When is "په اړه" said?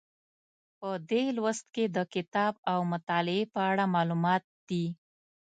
3.53-3.83